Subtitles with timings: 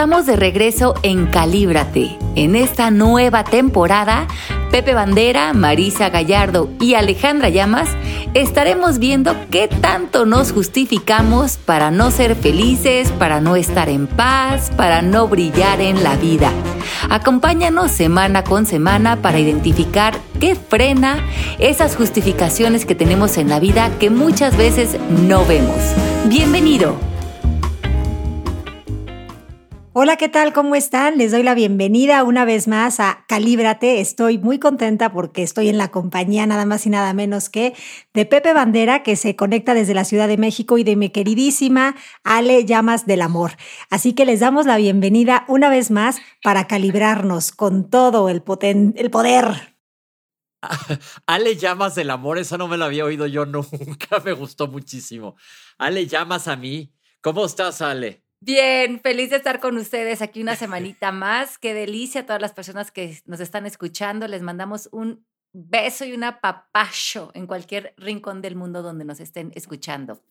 [0.00, 2.16] Estamos de regreso en Calíbrate.
[2.34, 4.26] En esta nueva temporada,
[4.70, 7.90] Pepe Bandera, Marisa Gallardo y Alejandra Llamas
[8.32, 14.70] estaremos viendo qué tanto nos justificamos para no ser felices, para no estar en paz,
[14.74, 16.50] para no brillar en la vida.
[17.10, 21.18] Acompáñanos semana con semana para identificar qué frena
[21.58, 24.96] esas justificaciones que tenemos en la vida que muchas veces
[25.28, 25.76] no vemos.
[26.24, 27.09] Bienvenido.
[29.92, 30.52] Hola, ¿qué tal?
[30.52, 31.18] ¿Cómo están?
[31.18, 34.00] Les doy la bienvenida una vez más a Calíbrate.
[34.00, 37.74] Estoy muy contenta porque estoy en la compañía nada más y nada menos que
[38.14, 41.96] de Pepe Bandera, que se conecta desde la Ciudad de México, y de mi queridísima
[42.22, 43.56] Ale Llamas del Amor.
[43.90, 48.44] Así que les damos la bienvenida una vez más para calibrarnos con todo el,
[48.94, 49.76] el poder.
[51.26, 55.34] Ale Llamas del Amor, eso no me lo había oído yo nunca, me gustó muchísimo.
[55.78, 56.94] Ale Llamas a mí.
[57.20, 58.29] ¿Cómo estás, Ale?
[58.42, 61.58] Bien, feliz de estar con ustedes aquí una semanita más.
[61.58, 64.26] Qué delicia a todas las personas que nos están escuchando.
[64.28, 69.52] Les mandamos un beso y un apapacho en cualquier rincón del mundo donde nos estén
[69.54, 70.22] escuchando.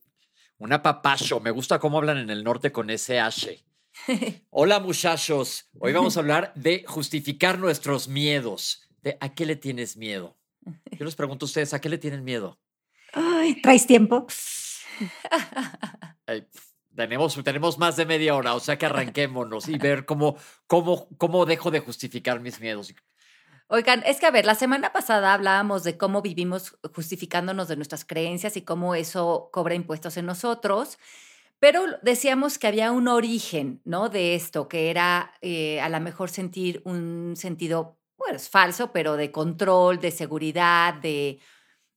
[0.58, 1.40] Un apapacho.
[1.40, 3.64] Me gusta cómo hablan en el norte con ese H.
[4.50, 5.70] Hola muchachos.
[5.80, 8.90] Hoy vamos a hablar de justificar nuestros miedos.
[9.04, 10.36] De ¿A qué le tienes miedo?
[10.98, 12.60] Yo les pregunto a ustedes, ¿a qué le tienen miedo?
[13.14, 14.26] Ay, ¿traes tiempo?
[16.26, 16.48] Ay,
[17.00, 20.36] tenemos, tenemos más de media hora, o sea que arranquémonos y ver cómo,
[20.68, 22.94] cómo, cómo dejo de justificar mis miedos.
[23.68, 28.04] Oigan, es que a ver, la semana pasada hablábamos de cómo vivimos justificándonos de nuestras
[28.04, 31.00] creencias y cómo eso cobra impuestos en nosotros,
[31.60, 34.10] pero decíamos que había un origen, ¿no?
[34.10, 39.16] De esto, que era eh, a lo mejor sentir un sentido, bueno, es falso, pero
[39.16, 41.40] de control, de seguridad, de,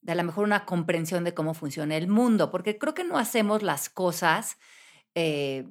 [0.01, 3.19] de a lo mejor una comprensión de cómo funciona el mundo, porque creo que no
[3.19, 4.59] hacemos las cosas
[5.15, 5.67] eh,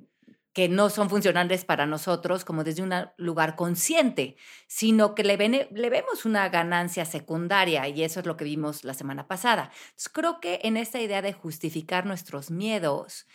[0.54, 4.36] que no son funcionales para nosotros como desde un lugar consciente,
[4.68, 9.28] sino que le, vemos una ganancia secundaria y eso es lo que vimos la semana
[9.28, 9.72] pasada.
[10.12, 13.28] creo que en esta idea de justificar nuestros miedos,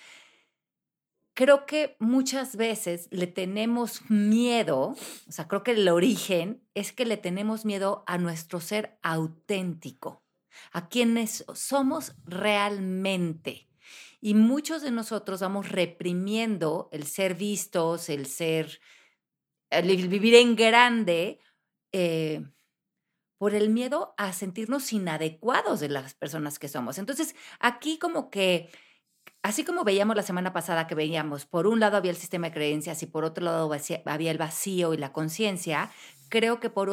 [1.33, 4.95] creo que muchas veces le tenemos miedo,
[5.27, 10.23] o sea, creo que el origen es que le tenemos miedo a nuestro ser auténtico,
[10.73, 13.66] a quienes somos realmente.
[14.27, 18.81] Y muchos de nosotros vamos reprimiendo el ser vistos, el ser,
[19.71, 21.39] el vivir en grande,
[21.93, 22.45] eh,
[23.39, 26.99] por el miedo a sentirnos inadecuados de las personas que somos.
[26.99, 28.69] Entonces, aquí como que,
[29.45, 32.55] así como veíamos la semana pasada que veíamos, por un lado había el sistema de
[32.55, 33.71] creencias y por otro lado
[34.07, 35.93] había el vacío y la conciencia,
[36.31, 36.91] creo que por,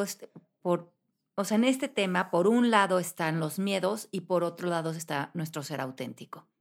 [0.62, 0.94] por,
[1.34, 4.92] o sea, en este tema, por un lado están los miedos y por otro lado
[4.92, 6.53] está nuestro ser auténtico.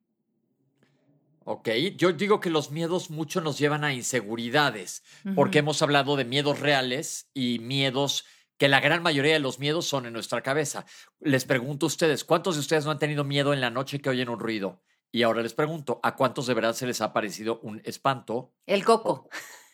[1.45, 5.03] Ok, yo digo que los miedos mucho nos llevan a inseguridades,
[5.35, 8.25] porque hemos hablado de miedos reales y miedos
[8.59, 10.87] que la gran mayoría de los miedos son en nuestra cabeza.
[11.19, 14.11] Les pregunto a ustedes, ¿cuántos de ustedes no han tenido miedo en la noche que
[14.11, 14.83] oyen un ruido?
[15.11, 18.55] Y ahora les pregunto, ¿a cuántos de verdad se les ha parecido un espanto?
[18.65, 19.29] El coco.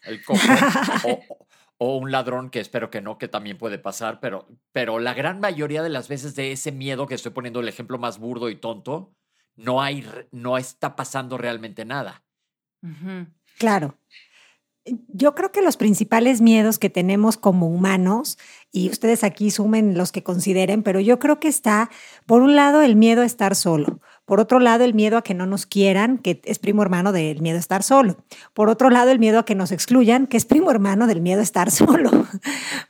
[0.04, 0.40] El coco.
[1.78, 5.38] o, un ladrón, que espero que no, que también puede pasar, pero, pero la gran
[5.38, 8.56] mayoría de las veces de ese miedo, que estoy poniendo el ejemplo más burdo y
[8.56, 9.14] tonto,
[9.58, 12.22] no hay, no está pasando realmente nada.
[13.58, 13.98] Claro.
[15.08, 18.38] Yo creo que los principales miedos que tenemos como humanos,
[18.72, 21.90] y ustedes aquí sumen los que consideren, pero yo creo que está,
[22.24, 24.00] por un lado, el miedo a estar solo.
[24.28, 27.40] Por otro lado, el miedo a que no nos quieran, que es primo hermano del
[27.40, 28.18] miedo a estar solo.
[28.52, 31.40] Por otro lado, el miedo a que nos excluyan, que es primo hermano del miedo
[31.40, 32.10] a estar solo.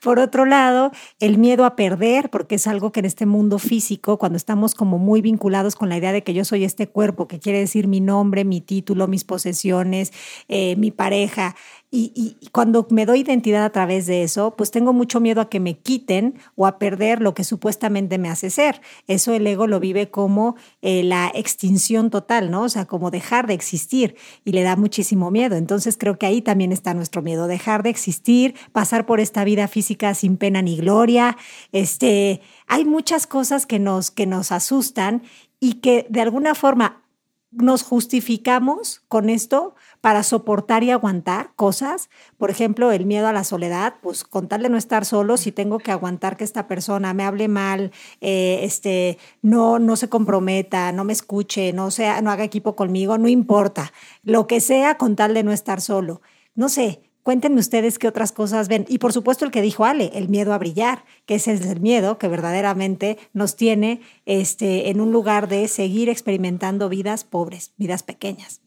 [0.03, 0.91] Por otro lado,
[1.21, 4.99] el miedo a perder, porque es algo que en este mundo físico, cuando estamos como
[4.99, 8.01] muy vinculados con la idea de que yo soy este cuerpo, que quiere decir mi
[8.01, 10.13] nombre, mi título, mis posesiones,
[10.49, 11.55] eh, mi pareja,
[11.91, 15.59] y, cuando me doy identidad a través de eso, pues tengo mucho miedo a que
[15.59, 18.83] me quiten o a perder lo que supuestamente me hace ser.
[19.07, 22.65] Eso el ego lo vive como eh, la extinción total, ¿no?
[22.65, 25.57] O sea, como dejar de existir y le da muchísimo miedo.
[25.57, 29.67] Entonces creo que ahí también está nuestro miedo, dejar de existir, pasar por esta vida
[29.67, 31.39] física sin pena ni gloria.
[31.73, 35.23] Este, hay muchas cosas que nos, que nos asustan
[35.59, 37.03] y que de alguna forma
[37.51, 42.11] nos justificamos con esto para soportar y aguantar cosas.
[42.37, 45.53] Por ejemplo, el miedo a la soledad, pues con tal de no estar solo, si
[45.53, 50.93] tengo que aguantar que esta persona me hable mal, eh, este, no, no se comprometa,
[50.93, 53.93] no me escuche, no, sea, no haga equipo conmigo, no importa.
[54.23, 56.23] Lo que sea con tal de no estar solo.
[56.55, 58.87] No sé, Cuéntenme ustedes qué otras cosas ven.
[58.89, 62.17] Y por supuesto el que dijo Ale, el miedo a brillar, que es el miedo
[62.17, 68.63] que verdaderamente nos tiene este, en un lugar de seguir experimentando vidas pobres, vidas pequeñas.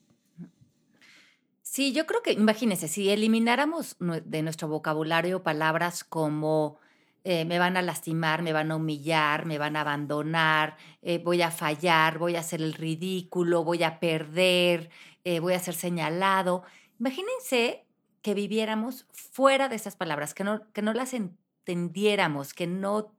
[1.71, 6.77] Sí, yo creo que, imagínense, si elimináramos de nuestro vocabulario palabras como
[7.23, 11.41] eh, me van a lastimar, me van a humillar, me van a abandonar, eh, voy
[11.41, 14.89] a fallar, voy a hacer el ridículo, voy a perder,
[15.23, 16.63] eh, voy a ser señalado.
[16.99, 17.85] Imagínense
[18.21, 23.13] que viviéramos fuera de esas palabras, que no, que no las entendiéramos, que no,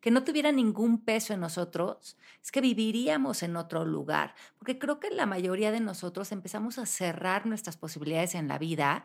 [0.00, 4.34] que no tuviera ningún peso en nosotros, es que viviríamos en otro lugar.
[4.58, 9.04] Porque creo que la mayoría de nosotros empezamos a cerrar nuestras posibilidades en la vida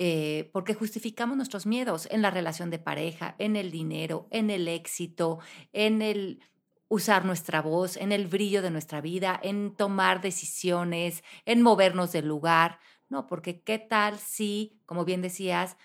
[0.00, 4.66] eh, porque justificamos nuestros miedos en la relación de pareja, en el dinero, en el
[4.66, 5.38] éxito,
[5.72, 6.40] en el
[6.88, 12.26] usar nuestra voz, en el brillo de nuestra vida, en tomar decisiones, en movernos del
[12.26, 12.80] lugar.
[13.08, 15.76] No, porque qué tal si, como bien decías,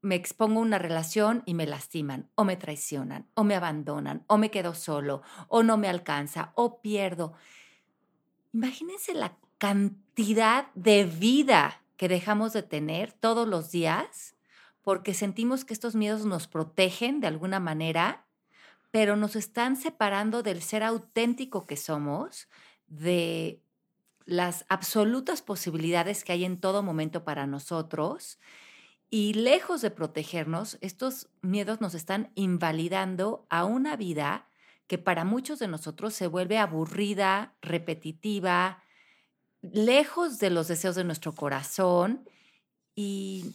[0.00, 4.38] me expongo a una relación y me lastiman, o me traicionan, o me abandonan, o
[4.38, 7.34] me quedo solo, o no me alcanza, o pierdo.
[8.52, 14.36] Imagínense la cantidad de vida que dejamos de tener todos los días
[14.82, 18.24] porque sentimos que estos miedos nos protegen de alguna manera,
[18.90, 22.48] pero nos están separando del ser auténtico que somos,
[22.86, 23.60] de
[24.24, 28.38] las absolutas posibilidades que hay en todo momento para nosotros.
[29.10, 34.48] Y lejos de protegernos, estos miedos nos están invalidando a una vida
[34.86, 38.82] que para muchos de nosotros se vuelve aburrida, repetitiva,
[39.62, 42.28] lejos de los deseos de nuestro corazón
[42.94, 43.54] y,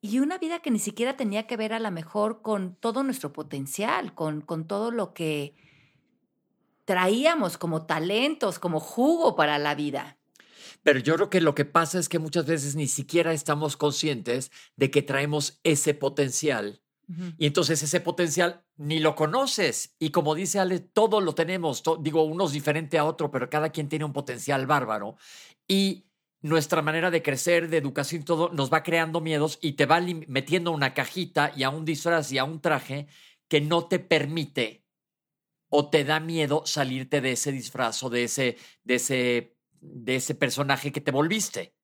[0.00, 3.32] y una vida que ni siquiera tenía que ver a lo mejor con todo nuestro
[3.32, 5.54] potencial, con, con todo lo que
[6.84, 10.18] traíamos como talentos, como jugo para la vida.
[10.84, 14.52] Pero yo creo que lo que pasa es que muchas veces ni siquiera estamos conscientes
[14.76, 16.84] de que traemos ese potencial
[17.36, 19.94] y entonces ese potencial ni lo conoces.
[19.98, 21.82] Y como dice Ale, todo lo tenemos.
[22.00, 25.16] digo, unos diferente a otro, pero cada quien tiene un potencial bárbaro.
[25.68, 26.06] Y
[26.40, 30.72] nuestra manera de crecer, de educación todo, nos va creando miedos y te va metiendo
[30.72, 33.06] una cajita y a un disfraz y a un traje
[33.48, 34.84] que no te permite
[35.68, 39.53] o te da miedo salirte de ese disfraz o de ese, de ese,
[39.84, 41.74] de ese personaje que te volviste.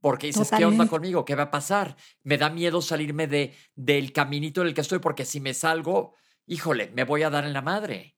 [0.00, 1.24] Porque dices, ¿qué onda conmigo?
[1.24, 1.96] ¿Qué va a pasar?
[2.22, 6.14] Me da miedo salirme de, del caminito en el que estoy, porque si me salgo,
[6.46, 8.16] híjole, me voy a dar en la madre.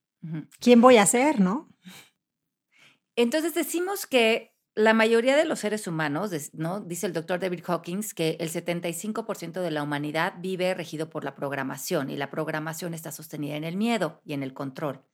[0.60, 1.68] ¿Quién voy a ser, no?
[3.16, 6.80] Entonces decimos que la mayoría de los seres humanos, ¿no?
[6.80, 11.34] Dice el doctor David Hawkins que el 75% de la humanidad vive regido por la
[11.34, 15.04] programación y la programación está sostenida en el miedo y en el control.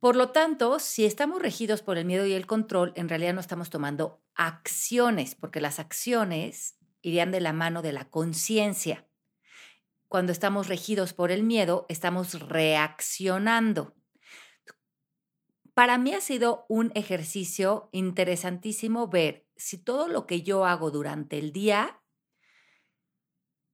[0.00, 3.40] Por lo tanto, si estamos regidos por el miedo y el control, en realidad no
[3.40, 9.08] estamos tomando acciones, porque las acciones irían de la mano de la conciencia.
[10.08, 13.94] Cuando estamos regidos por el miedo, estamos reaccionando.
[15.74, 21.38] Para mí ha sido un ejercicio interesantísimo ver si todo lo que yo hago durante
[21.38, 22.00] el día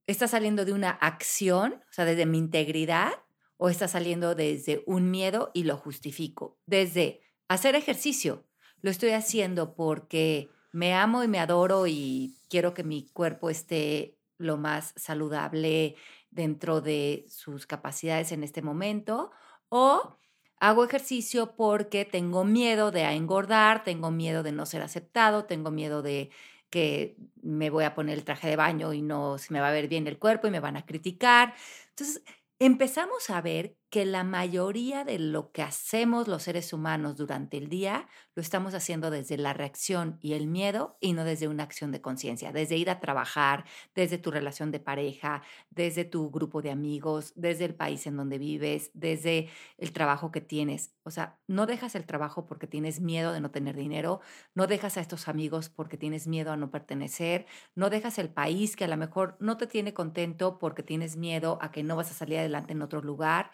[0.07, 3.13] está saliendo de una acción, o sea, desde mi integridad,
[3.57, 6.59] o está saliendo desde un miedo y lo justifico.
[6.67, 8.47] Desde hacer ejercicio,
[8.81, 14.19] lo estoy haciendo porque me amo y me adoro y quiero que mi cuerpo esté
[14.39, 15.95] lo más saludable
[16.31, 19.31] dentro de sus capacidades en este momento,
[19.69, 20.19] o
[20.59, 26.03] hago ejercicio porque tengo miedo de engordar, tengo miedo de no ser aceptado, tengo miedo
[26.03, 26.31] de
[26.71, 29.73] que me voy a poner el traje de baño y no se me va a
[29.73, 31.55] ver bien el cuerpo y me van a criticar.
[31.91, 32.23] Entonces,
[32.65, 37.69] empezamos a ver que la mayoría de lo que hacemos los seres humanos durante el
[37.69, 41.93] día lo estamos haciendo desde la reacción y el miedo y no desde una acción
[41.93, 46.71] de conciencia, desde ir a trabajar, desde tu relación de pareja, desde tu grupo de
[46.71, 50.95] amigos, desde el país en donde vives, desde el trabajo que tienes.
[51.03, 54.23] O sea, no dejas el trabajo porque tienes miedo de no tener dinero,
[54.55, 57.45] no dejas a estos amigos porque tienes miedo a no pertenecer,
[57.75, 61.59] no dejas el país que a lo mejor no te tiene contento porque tienes miedo
[61.61, 63.51] a que no vas a salir adelante en otro lugar.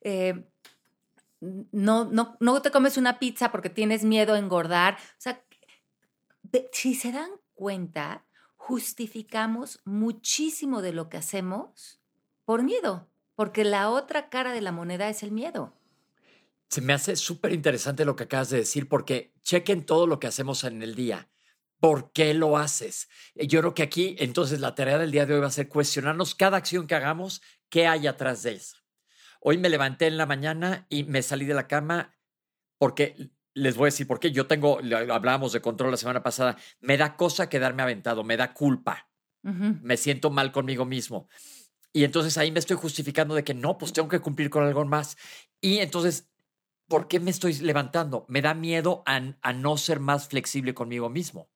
[0.00, 0.44] Eh,
[1.40, 4.94] no, no, no te comes una pizza porque tienes miedo a engordar.
[4.94, 5.44] O sea,
[6.72, 8.24] si se dan cuenta,
[8.56, 12.00] justificamos muchísimo de lo que hacemos
[12.44, 15.74] por miedo, porque la otra cara de la moneda es el miedo.
[16.68, 20.28] Se me hace súper interesante lo que acabas de decir, porque chequen todo lo que
[20.28, 21.28] hacemos en el día.
[21.80, 23.08] ¿Por qué lo haces?
[23.34, 26.34] Yo creo que aquí, entonces, la tarea del día de hoy va a ser cuestionarnos
[26.34, 28.76] cada acción que hagamos, qué hay atrás de eso.
[29.40, 32.16] Hoy me levanté en la mañana y me salí de la cama
[32.78, 34.30] porque les voy a decir por qué.
[34.30, 34.78] Yo tengo,
[35.10, 39.08] hablábamos de control la semana pasada, me da cosa quedarme aventado, me da culpa.
[39.42, 41.26] Me siento mal conmigo mismo.
[41.94, 44.84] Y entonces ahí me estoy justificando de que no, pues tengo que cumplir con algo
[44.84, 45.16] más.
[45.62, 46.30] Y entonces
[46.90, 48.26] ¿por qué me estoy levantando?
[48.28, 51.48] Me da miedo a, no ser más flexible conmigo mismo.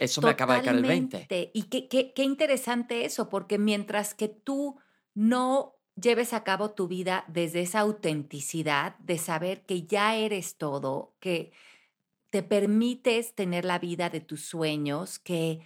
[0.00, 1.52] Eso me acaba de caer el 20.
[1.54, 4.80] Y qué, qué, qué interesante eso, porque mientras que tú
[5.14, 11.14] no lleves a cabo tu vida desde esa autenticidad de saber que ya eres todo,
[11.20, 11.52] que
[12.30, 15.60] te permites tener la vida de tus sueños, que,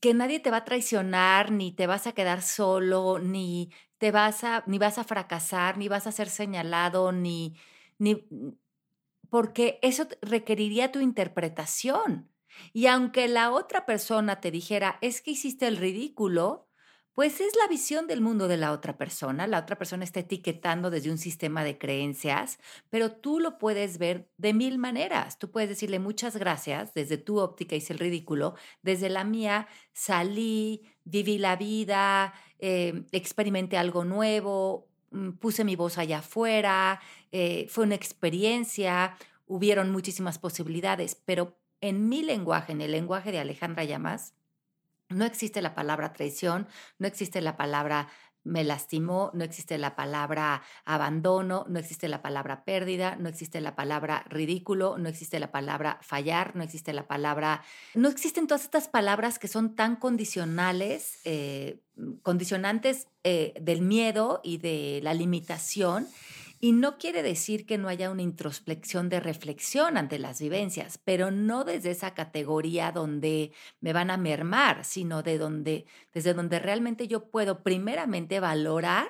[0.00, 4.44] que nadie te va a traicionar, ni te vas a quedar solo, ni te vas
[4.44, 7.54] a, ni vas a fracasar, ni vas a ser señalado, ni,
[7.98, 8.26] ni
[9.28, 12.30] porque eso requeriría tu interpretación.
[12.72, 16.68] Y aunque la otra persona te dijera, es que hiciste el ridículo,
[17.14, 19.46] pues es la visión del mundo de la otra persona.
[19.46, 24.30] La otra persona está etiquetando desde un sistema de creencias, pero tú lo puedes ver
[24.38, 25.38] de mil maneras.
[25.38, 30.82] Tú puedes decirle muchas gracias, desde tu óptica hice el ridículo, desde la mía salí,
[31.04, 37.00] viví la vida, eh, experimenté algo nuevo, mm, puse mi voz allá afuera,
[37.30, 39.16] eh, fue una experiencia,
[39.46, 44.34] hubieron muchísimas posibilidades, pero en mi lenguaje, en el lenguaje de Alejandra Llamas,
[45.12, 46.66] no existe la palabra traición,
[46.98, 48.08] no existe la palabra
[48.44, 53.76] me lastimó, no existe la palabra abandono, no existe la palabra pérdida, no existe la
[53.76, 57.62] palabra ridículo, no existe la palabra fallar, no existe la palabra...
[57.94, 61.80] No existen todas estas palabras que son tan condicionales, eh,
[62.22, 66.08] condicionantes eh, del miedo y de la limitación
[66.64, 71.32] y no quiere decir que no haya una introspección de reflexión ante las vivencias, pero
[71.32, 77.08] no desde esa categoría donde me van a mermar, sino de donde, desde donde realmente
[77.08, 79.08] yo puedo primeramente valorar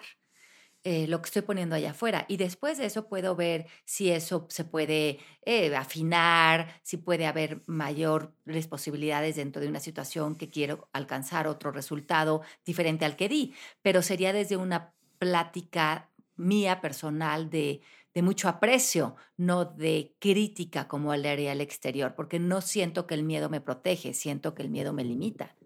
[0.82, 2.24] eh, lo que estoy poniendo allá afuera.
[2.26, 7.62] Y después de eso puedo ver si eso se puede eh, afinar, si puede haber
[7.66, 13.54] mayores posibilidades dentro de una situación que quiero alcanzar otro resultado diferente al que di.
[13.82, 17.82] Pero sería desde una plática mía personal de,
[18.14, 23.14] de mucho aprecio, no de crítica como le haría al exterior, porque no siento que
[23.14, 25.56] el miedo me protege, siento que el miedo me limita.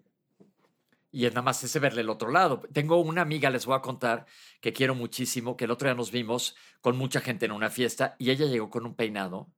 [1.11, 2.61] Y es nada más ese verle el otro lado.
[2.73, 4.25] Tengo una amiga, les voy a contar,
[4.61, 8.15] que quiero muchísimo, que el otro día nos vimos con mucha gente en una fiesta
[8.19, 9.51] y ella llegó con un peinado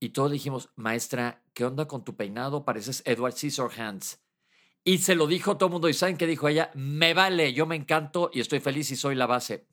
[0.00, 2.64] y todos dijimos, maestra, ¿qué onda con tu peinado?
[2.64, 4.20] Pareces Edward Scissorhands.
[4.84, 6.70] Y se lo dijo todo el mundo y ¿saben qué dijo ella?
[6.74, 9.66] Me vale, yo me encanto y estoy feliz y soy la base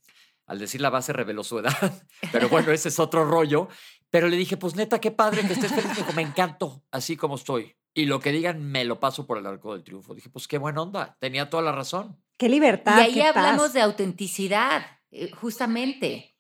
[0.46, 1.74] al decir la base reveló su edad,
[2.32, 3.68] pero bueno, ese es otro rollo.
[4.10, 5.90] Pero le dije, pues neta, qué padre que estés feliz.
[5.90, 7.76] Me dijo, me encanto así como estoy.
[7.94, 10.14] Y lo que digan, me lo paso por el arco del triunfo.
[10.14, 11.18] Dije, pues qué buena onda.
[11.20, 12.22] Tenía toda la razón.
[12.38, 12.98] Qué libertad.
[12.98, 16.36] Y ahí hablamos de autenticidad, eh, justamente.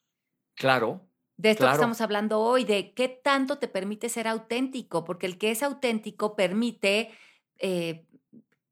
[0.55, 1.09] Claro.
[1.37, 5.37] De esto que estamos hablando hoy, de qué tanto te permite ser auténtico, porque el
[5.37, 7.11] que es auténtico permite
[7.57, 8.05] eh,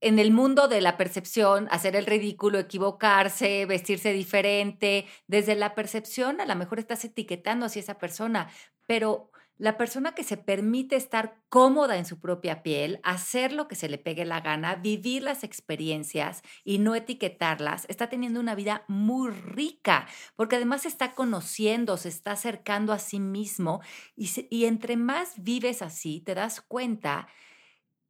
[0.04, 6.42] en el mundo de la percepción, hacer el ridículo, equivocarse, vestirse diferente, desde la percepción
[6.42, 8.50] a lo mejor estás etiquetando hacia esa persona,
[8.86, 13.76] pero la persona que se permite estar cómoda en su propia piel, hacer lo que
[13.76, 18.84] se le pegue la gana, vivir las experiencias y no etiquetarlas, está teniendo una vida
[18.88, 23.82] muy rica, porque además está conociendo, se está acercando a sí mismo
[24.16, 27.28] y, y entre más vives así, te das cuenta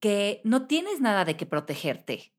[0.04, 2.34] que no tienes nada de qué protegerte.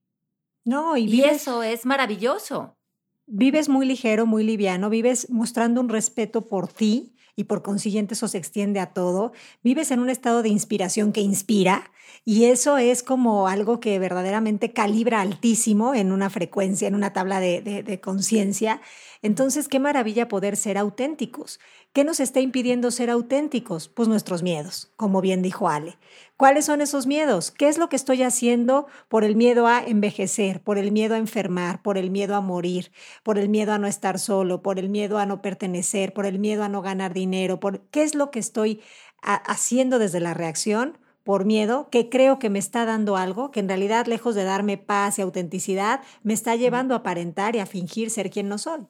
[0.66, 2.76] No, y, eso es maravilloso.
[3.24, 8.28] Vives muy ligero, muy liviano, vives mostrando un respeto por ti y por consiguiente eso
[8.28, 9.32] se extiende a todo.
[9.62, 11.90] Vives en un estado de inspiración que inspira
[12.26, 17.40] y eso es como algo que verdaderamente calibra altísimo en una frecuencia, en una tabla
[17.40, 18.82] de, de conciencia.
[19.22, 21.60] Entonces, qué maravilla poder ser auténticos.
[21.94, 23.86] ¿Qué nos está impidiendo ser auténticos?
[23.86, 25.96] Pues nuestros miedos, como bien dijo Ale.
[26.36, 27.52] ¿Cuáles son esos miedos?
[27.52, 31.18] ¿Qué es lo que estoy haciendo por el miedo a envejecer, por el miedo a
[31.18, 32.90] enfermar, por el miedo a morir,
[33.22, 36.40] por el miedo a no estar solo, por el miedo a no pertenecer, por el
[36.40, 37.60] miedo a no ganar dinero?
[37.60, 38.82] Por, ¿Qué es lo que estoy
[39.22, 40.98] haciendo desde la reacción?
[41.22, 44.76] por miedo, que creo que me está dando algo, que en realidad, lejos de darme
[44.76, 48.86] paz y autenticidad, me está llevando a aparentar y a fingir ser quien no soy.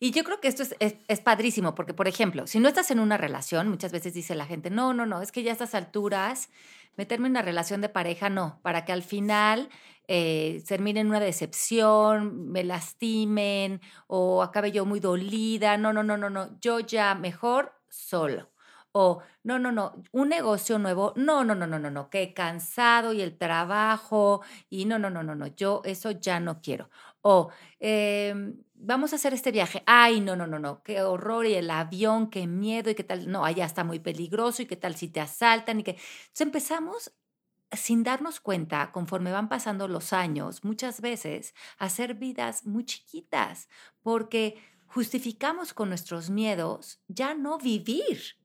[0.00, 3.00] Y yo creo que esto es, es, padrísimo, porque, por ejemplo, si no estás en
[3.00, 5.74] una relación, muchas veces dice la gente, no, no, no, es que ya a estas
[5.74, 6.50] alturas,
[6.96, 9.68] meterme en una relación de pareja, no, para que al final
[10.06, 16.16] eh, termine en una decepción, me lastimen o acabe yo muy dolida, no, no, no,
[16.16, 18.50] no, no, yo ya mejor solo.
[18.96, 23.12] O, no, no, no, un negocio nuevo, no, no, no, no, no, no, que cansado
[23.12, 26.90] y el trabajo, y no, no, no, no, no, yo eso ya no quiero.
[27.20, 27.50] O,
[27.80, 29.82] eh, vamos a hacer este viaje.
[29.86, 33.30] Ay, no, no, no, no, qué horror y el avión, qué miedo y qué tal.
[33.30, 35.92] No, allá está muy peligroso y qué tal si te asaltan y que...
[35.92, 37.12] Entonces empezamos
[37.72, 43.68] sin darnos cuenta, conforme van pasando los años, muchas veces, a hacer vidas muy chiquitas,
[44.02, 48.36] porque justificamos con nuestros miedos ya no vivir,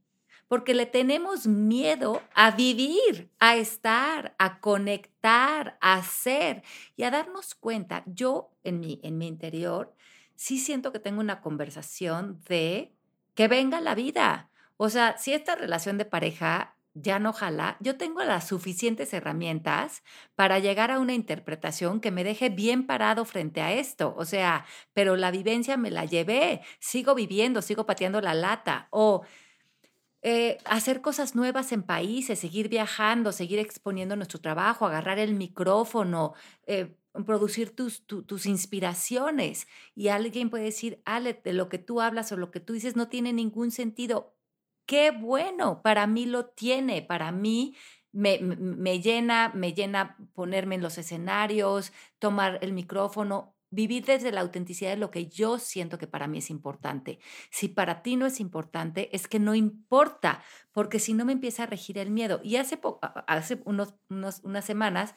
[0.47, 6.63] porque le tenemos miedo a vivir, a estar, a conectar, a ser
[6.95, 8.03] y a darnos cuenta.
[8.07, 9.93] Yo en mi, en mi interior
[10.39, 12.93] sí siento que tengo una conversación de
[13.35, 14.49] que venga la vida.
[14.77, 20.01] O sea, si esta relación de pareja ya no jala, yo tengo las suficientes herramientas
[20.35, 24.15] para llegar a una interpretación que me deje bien parado frente a esto.
[24.17, 28.87] O sea, pero la vivencia me la llevé, sigo viviendo, sigo pateando la lata.
[28.91, 29.23] O
[30.21, 36.33] eh, hacer cosas nuevas en países, seguir viajando, seguir exponiendo nuestro trabajo, agarrar el micrófono,
[36.65, 39.67] eh, producir tus, tus inspiraciones.
[39.95, 42.95] Y alguien puede decir, Ale, de lo que tú hablas o lo que tú dices
[42.95, 44.35] no tiene ningún sentido
[44.89, 47.75] qué bueno, para mí lo tiene, para mí
[48.11, 54.41] me, me, llena, me llena ponerme en los escenarios, tomar el micrófono, vivir desde la
[54.41, 57.19] autenticidad de lo que yo siento que para mí es importante.
[57.51, 61.63] Si para ti no es importante, es que no importa, porque si no me empieza
[61.63, 62.41] a regir el miedo.
[62.43, 62.79] Y hace,
[63.27, 65.13] hace unos, unas semanas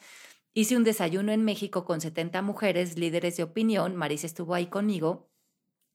[0.53, 5.29] hice un desayuno en México con 70 mujeres líderes de opinión, Marisa estuvo ahí conmigo,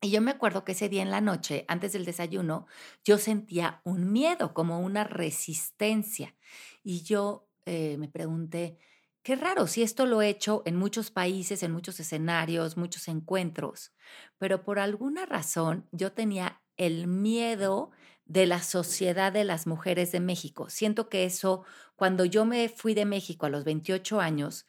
[0.01, 2.67] y yo me acuerdo que ese día en la noche, antes del desayuno,
[3.05, 6.37] yo sentía un miedo, como una resistencia.
[6.85, 8.79] Y yo eh, me pregunté,
[9.25, 13.93] qué raro, si esto lo he hecho en muchos países, en muchos escenarios, muchos encuentros,
[14.39, 17.91] pero por alguna razón yo tenía el miedo
[18.29, 20.69] de la sociedad de las mujeres de México.
[20.71, 21.65] Siento que eso,
[21.97, 24.67] cuando yo me fui de México a los 28 años,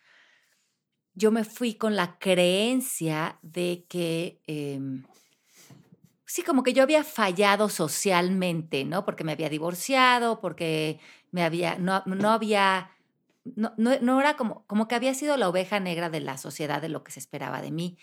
[1.14, 4.42] yo me fui con la creencia de que...
[4.48, 5.04] Em,
[6.26, 9.04] sí, como que yo había fallado socialmente, ¿no?
[9.04, 11.00] Porque me había divorciado, porque
[11.32, 12.92] me había, no, no había,
[13.44, 16.90] no, no, era como, como que había sido la oveja negra de la sociedad, de
[16.90, 17.98] lo que se esperaba de mí.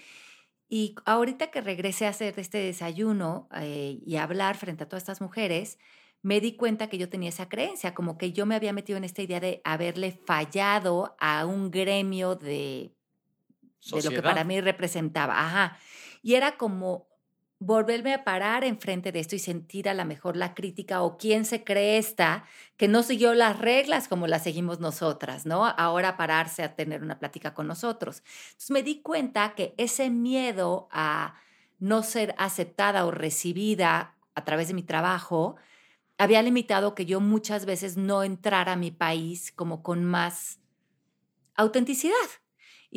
[0.69, 5.21] Y ahorita que regresé a hacer este desayuno eh, y hablar frente a todas estas
[5.21, 5.79] mujeres,
[6.23, 9.05] me di cuenta que yo tenía esa creencia, como que yo me había metido en
[9.05, 12.93] esta idea de haberle fallado a un gremio de,
[13.93, 15.39] de lo que para mí representaba.
[15.39, 15.79] Ajá.
[16.23, 17.07] Y era como
[17.59, 21.45] volverme a parar enfrente de esto y sentir a lo mejor la crítica o quién
[21.45, 22.45] se cree esta
[22.77, 25.65] que no siguió las reglas como las seguimos nosotras, ¿no?
[25.65, 28.23] Ahora pararse a tener una plática con nosotros.
[28.49, 31.37] Entonces me di cuenta que ese miedo a
[31.79, 35.57] no ser aceptada o recibida a través de mi trabajo
[36.19, 40.61] había limitado que yo muchas veces no entrara a mi país como con más
[41.55, 42.46] autenticidad.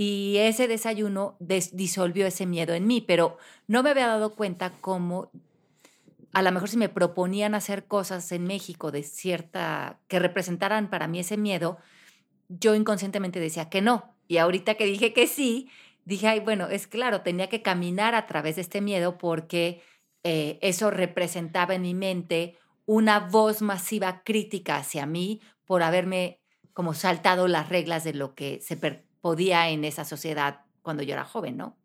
[0.02, 5.30] Y ese desayuno disolvió ese miedo en mí, pero no me había dado cuenta cómo
[6.32, 11.10] a lo mejor si me proponían hacer cosas en México de cierta, que representaran para
[11.10, 11.80] mí ese miedo,
[12.48, 14.16] yo inconscientemente decía que no.
[14.30, 15.70] Y ahorita que dije que sí,
[16.06, 19.82] dije, ay, bueno, es claro, tenía que caminar a través de este miedo porque
[20.24, 26.40] eh, eso representaba en mi mente una voz masiva crítica hacia mí por haberme
[26.72, 28.78] como saltado las reglas de lo que se,
[29.22, 31.78] podía en esa sociedad cuando yo era joven, ¿no?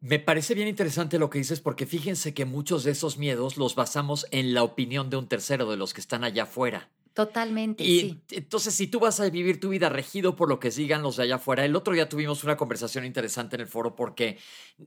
[0.00, 3.76] Me parece bien interesante lo que dices porque fíjense que muchos de esos miedos los
[3.76, 6.90] basamos en la opinión de un tercero, de los que están allá afuera.
[7.14, 7.84] Totalmente.
[7.84, 8.22] Y sí.
[8.30, 11.24] entonces, si tú vas a vivir tu vida regido por lo que sigan los de
[11.24, 14.38] allá afuera, el otro día tuvimos una conversación interesante en el foro porque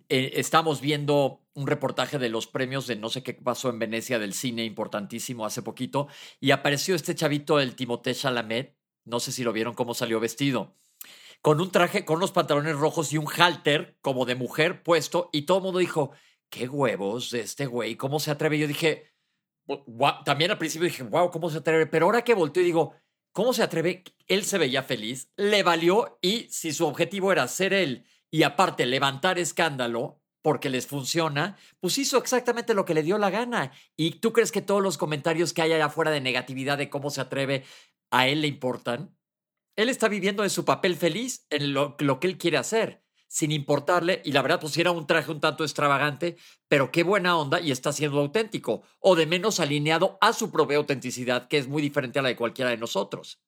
[0.10, 4.20] eh, estamos viendo un reportaje de los premios de no sé qué pasó en Venecia
[4.20, 6.08] del cine importantísimo hace poquito
[6.42, 8.76] y apareció este chavito, el Timothée Chalamet.
[9.06, 10.76] No sé si lo vieron cómo salió vestido
[11.46, 15.44] con un traje, con unos pantalones rojos y un halter como de mujer puesto, y
[15.44, 16.10] todo el mundo dijo,
[16.50, 18.58] qué huevos de este güey, ¿cómo se atreve?
[18.58, 19.14] Yo dije,
[20.26, 21.86] también al principio dije, wow, ¿cómo se atreve?
[21.86, 22.96] Pero ahora que volteo y digo,
[23.32, 24.04] ¿cómo se atreve?
[24.26, 28.88] Él se veía feliz, le valió y si su objetivo era ser él y aparte
[28.88, 33.72] levantar escándalo porque les funciona, pues hizo exactamente lo que le dio la gana.
[33.96, 37.12] ¿Y tú crees que todos los comentarios que hay allá afuera de negatividad de cómo
[37.12, 37.66] se atreve
[38.10, 39.16] a él le importan?
[39.76, 44.22] Él está viviendo en su papel feliz, en lo, que él quiere hacer, sin importarle,
[44.24, 46.38] y la verdad, pues era un traje un tanto extravagante,
[46.70, 50.78] pero qué buena onda y está siendo auténtico, o de menos alineado a su propia
[50.78, 53.42] autenticidad, que es muy diferente a la de cualquiera de nosotros.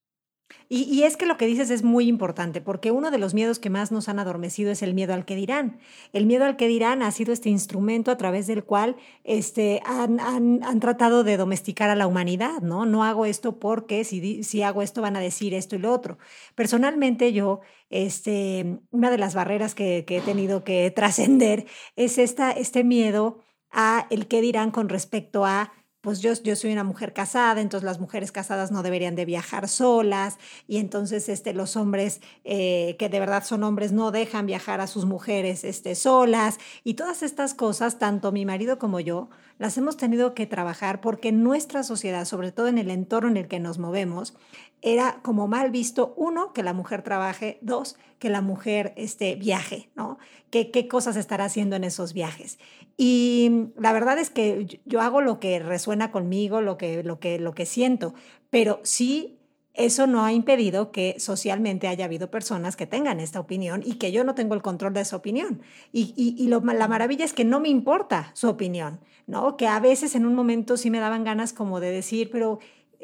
[0.70, 3.70] Y, es que lo que dices es muy importante, porque uno de los miedos que
[3.70, 5.80] más nos han adormecido es el miedo al que dirán.
[6.12, 10.20] El miedo al que dirán ha sido este instrumento a través del cual este, han,
[10.20, 12.86] han, tratado de domesticar a la humanidad, ¿no?
[12.86, 16.18] No hago esto porque si, si hago esto van a decir esto y lo otro.
[16.54, 22.52] Personalmente yo, este, una de las barreras que, que he tenido que trascender es esta,
[22.52, 23.40] este miedo
[23.72, 25.72] a el que dirán con respecto a
[26.08, 29.68] pues yo, yo soy una mujer casada, entonces las mujeres casadas no deberían de viajar
[29.68, 34.80] solas y entonces este, los hombres eh, que de verdad son hombres no dejan viajar
[34.80, 39.78] a sus mujeres este, solas y todas estas cosas, tanto mi marido como yo, las
[39.78, 43.60] hemos tenido que trabajar porque nuestra sociedad, sobre todo en el entorno en el que
[43.60, 44.36] nos movemos,
[44.82, 49.90] era como mal visto, uno, que la mujer trabaje, dos, que la mujer este, viaje,
[49.96, 50.20] ¿no?
[50.52, 52.60] ¿Qué, ¿Qué cosas estará haciendo en esos viajes?
[52.96, 57.40] Y la verdad es que yo hago lo que resuena conmigo, lo que, lo que,
[57.40, 58.14] lo que siento,
[58.50, 59.38] pero sí
[59.78, 64.12] eso no ha impedido que socialmente haya habido personas que tengan esta opinión y que
[64.12, 65.62] yo no tengo el control de esa opinión.
[65.94, 69.58] Y, la maravilla es que no me importa su opinión, ¿no?
[69.58, 72.60] Que a veces en un momento sí me daban ganas como de decir, pero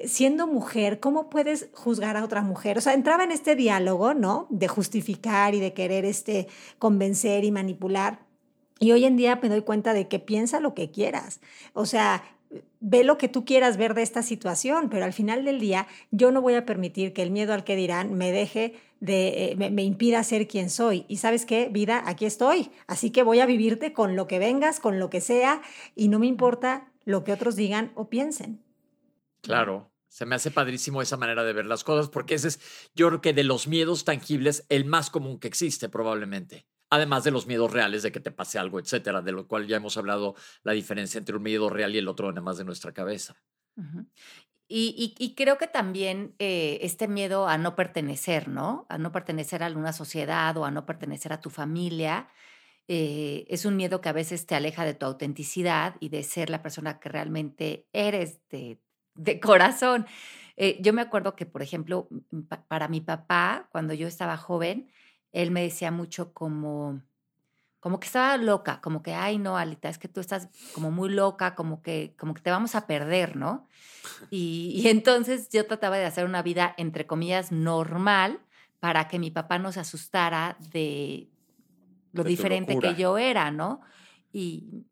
[0.05, 2.77] siendo mujer, ¿cómo puedes juzgar a otra mujer?
[2.77, 4.47] O sea, entraba en este diálogo, ¿no?
[4.49, 6.47] De justificar y de querer este,
[6.79, 8.19] convencer y manipular.
[8.79, 11.41] Y hoy en día me doy cuenta de que piensa lo que quieras.
[11.73, 12.23] O sea,
[12.79, 16.31] ve lo que tú quieras ver de esta situación, pero al final del día yo
[16.31, 18.73] no voy a permitir que el miedo al que dirán me deje
[19.03, 21.05] de, eh, me, impida ser quien soy.
[21.09, 22.71] Y sabes qué, vida, aquí estoy.
[22.87, 25.61] Así que voy a vivirte con lo que vengas, con lo que sea,
[25.93, 28.63] y no me importa lo que otros digan o piensen.
[29.41, 32.61] Claro, se me hace padrísimo esa manera de ver las cosas, porque ese es,
[32.95, 36.65] yo creo que de los miedos tangibles, el más común que existe probablemente.
[36.89, 39.75] Además de los miedos reales de que te pase algo, etcétera, de lo cual ya
[39.75, 43.35] hemos hablado la diferencia entre un miedo real y el otro, además de nuestra cabeza.
[44.67, 48.85] Y, creo que también eh, este miedo a no pertenecer, ¿no?
[48.89, 52.29] A no pertenecer a alguna sociedad o a no pertenecer a tu familia,
[52.87, 56.49] eh, es un miedo que a veces te aleja de tu autenticidad y de ser
[56.49, 58.79] la persona que realmente eres, de
[59.15, 60.05] de corazón.
[60.55, 62.07] Eh, yo me acuerdo que, por ejemplo,
[62.67, 64.91] para mi papá, cuando yo estaba joven,
[65.31, 67.01] él me decía mucho como,
[67.83, 71.09] como que estaba loca, como que, ay, no, Alita, es que tú estás como muy
[71.09, 73.67] loca, como que, como que te vamos a perder, ¿no?
[74.31, 78.39] Y, entonces yo trataba de hacer una vida, entre comillas, normal
[78.79, 81.27] para que mi papá no se asustara de
[82.13, 83.81] lo diferente que yo era, ¿no?
[84.31, 84.85] Y,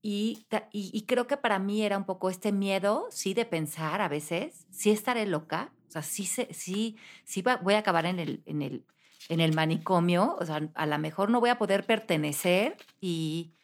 [0.00, 4.08] y, y, creo que para mí era un poco este miedo, sí, de pensar a
[4.08, 8.62] veces, sí estaré loca, o sea, sí, sí, sí voy a acabar en el, en,
[8.62, 8.86] el,
[9.28, 13.54] en el manicomio, o sea, a lo mejor no voy a poder pertenecer y,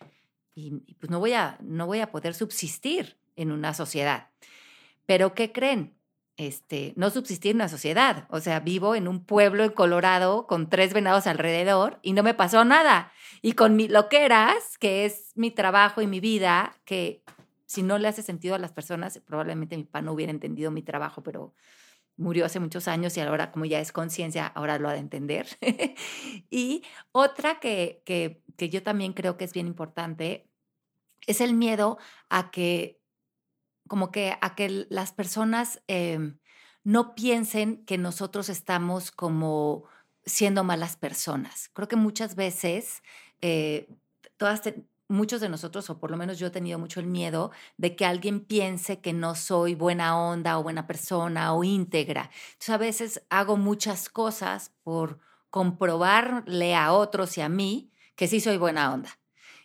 [0.99, 4.29] pues no voy, a, no voy a poder subsistir en una sociedad.
[5.07, 5.95] Pero ¿qué creen?
[6.37, 8.27] Este, no subsistir en una sociedad.
[8.29, 12.35] O sea, vivo en un pueblo en Colorado con tres venados alrededor y no me
[12.35, 13.13] pasó nada
[13.45, 17.23] y con mi loqueras, que es mi trabajo y mi vida, que
[17.67, 20.83] si no le hace sentido a las personas, probablemente mi papá no hubiera entendido mi
[20.83, 21.53] trabajo, pero
[22.17, 25.47] murió hace muchos años y ahora como ya es conciencia, ahora lo ha de entender.
[26.51, 30.49] y otra que, que, que, yo también creo que es bien importante
[31.27, 31.99] es el miedo
[32.29, 33.01] a que,
[33.89, 36.39] como que a que las personas em,
[36.85, 39.85] no piensen que nosotros estamos como
[40.27, 41.71] siendo malas personas.
[41.73, 43.03] Creo que muchas veces
[43.41, 43.89] eh,
[44.37, 44.63] todas
[45.09, 48.07] muchos de nosotros, o por lo menos yo he tenido mucho el miedo de que
[48.07, 52.31] alguien piense que no soy buena onda o buena persona o íntegra.
[52.53, 58.41] Entonces a veces hago muchas cosas por comprobarle a otros y a mí que sí
[58.41, 59.11] soy buena onda.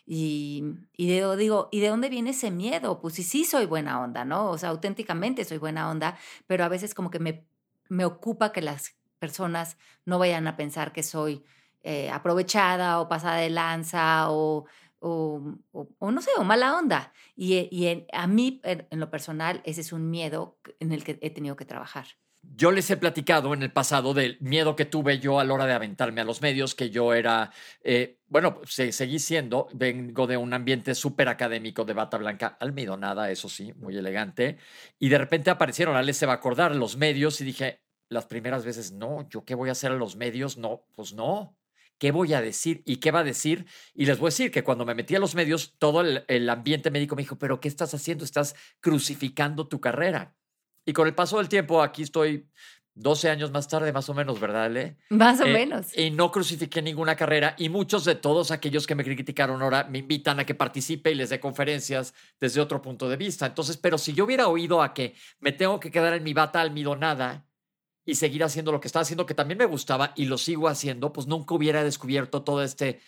[0.06, 0.64] Y,
[0.96, 3.00] y digo, ¿y de dónde viene ese miedo?
[3.00, 4.50] Pues sí, sí soy buena onda, ¿no?
[4.50, 7.46] O sea, auténticamente soy buena onda, pero a veces como que me,
[7.88, 11.44] me ocupa que las personas no vayan a pensar que soy
[11.82, 14.66] eh, aprovechada o pasada de lanza o,
[15.00, 15.56] o,
[16.00, 17.12] no sé, o mala onda.
[17.34, 21.30] Y, y a mí, en, lo personal, ese es un miedo en el que he
[21.30, 22.06] tenido que trabajar.
[22.42, 25.66] Yo les he platicado en el pasado del miedo que tuve yo a la hora
[25.66, 30.54] de aventarme a los medios, que yo era, eh, bueno, seguí siendo, vengo de un
[30.54, 34.56] ambiente súper académico de bata blanca, almidonada, eso sí, muy elegante,
[34.98, 38.64] y de repente aparecieron, Ale se va a acordar, los medios, y dije, las primeras
[38.64, 40.56] veces, no, ¿yo qué voy a hacer a los medios?
[40.56, 41.56] No, pues no,
[42.00, 43.66] ¿Qué voy a decir y qué va a decir?
[43.94, 46.90] Y les voy a decir que cuando me metí a los medios, todo el, ambiente
[46.90, 48.24] médico me dijo, pero ¿qué estás haciendo?
[48.24, 50.34] Estás crucificando tu carrera.
[50.86, 52.48] Y con el paso del tiempo, aquí estoy
[52.94, 54.96] 12 años más tarde, más o menos, ¿verdad, Ale?
[55.10, 55.94] Más o eh, menos.
[55.94, 57.54] Y no crucifiqué ninguna carrera.
[57.58, 61.16] Y muchos de todos aquellos que me criticaron ahora me invitan a que participe y
[61.16, 63.44] les dé conferencias desde otro punto de vista.
[63.44, 66.62] Entonces, pero si yo hubiera oído a que me tengo que quedar en mi bata
[66.62, 67.49] almidonada
[68.10, 71.12] y seguir haciendo lo que estaba haciendo, que también me gustaba y lo sigo haciendo,
[71.12, 73.00] pues nunca hubiera descubierto todo este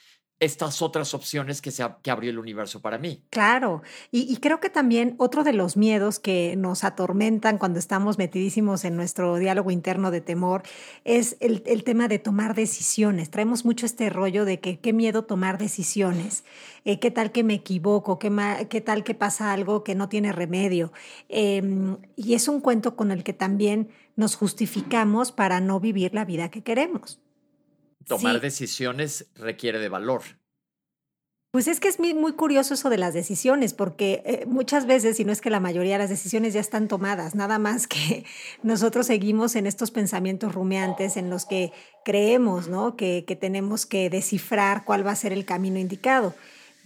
[0.43, 3.23] estas otras opciones que, se, que abrió el universo para mí.
[3.31, 8.85] Claro, y, creo que también otro de los miedos que nos atormentan cuando estamos metidísimos
[8.85, 10.65] en nuestro diálogo interno de temor
[11.05, 13.31] es el, tema de tomar decisiones.
[13.31, 16.43] Traemos mucho este rollo de que qué miedo tomar decisiones,
[16.85, 18.33] eh, qué tal que me equivoco, qué,
[18.69, 20.93] qué, tal que pasa algo que no tiene remedio.
[21.29, 26.25] Em, y es un cuento con el que también nos justificamos para no vivir la
[26.25, 27.21] vida que queremos.
[28.07, 30.23] Tomar decisiones requiere de valor.
[31.53, 35.25] Pues es que es muy curioso eso de las decisiones, porque eh, muchas veces, si
[35.27, 38.25] no es que la mayoría de las decisiones ya están tomadas, nada más que
[38.63, 41.73] nosotros seguimos en estos pensamientos rumeantes en los que
[42.07, 42.97] creemos ¿no?
[42.97, 46.35] que, que tenemos que descifrar cuál va a ser el camino indicado.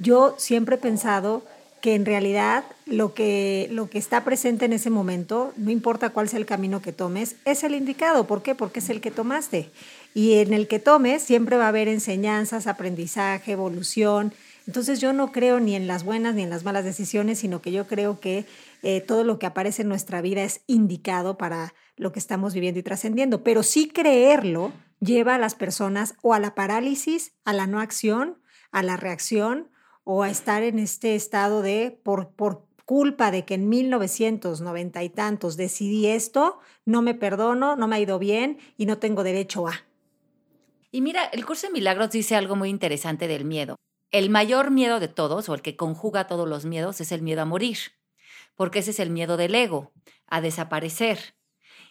[0.01, 1.45] Yo siempre he pensado
[1.81, 6.29] que en realidad lo que, lo que está presente en ese momento, no importa cuál
[6.29, 8.27] sea el camino que tomes, es el indicado.
[8.27, 8.55] ¿Por qué?
[8.55, 9.71] Porque es el que tomaste
[10.15, 14.33] y en el que tomes siempre va a haber enseñanzas, aprendizaje, evolución.
[14.67, 17.71] Entonces yo no creo ni en las buenas ni en las malas decisiones, sino que
[17.71, 18.47] yo creo que
[18.83, 22.81] eh, todo lo que aparece en nuestra vida es indicado para lo que estamos viviendo
[22.81, 23.45] y trascendiendo.
[23.45, 28.39] Pero sí creerlo lleva a las personas o a la parálisis, a la no acción,
[28.73, 29.69] a la reacción
[30.09, 35.11] o a estar en este estado de por, por culpa de que en 1990 y
[35.11, 39.67] tantos decidí esto, no me perdono, no me ha ido bien y no tengo derecho
[39.67, 39.85] a.
[40.93, 43.75] Y mira, el curso de milagros dice algo muy interesante del miedo.
[44.13, 47.43] El mayor miedo de todos, o el que conjuga todos los miedos, es el miedo
[47.43, 47.79] a morir,
[48.55, 49.93] porque ese es el miedo del ego,
[50.29, 51.35] a desaparecer.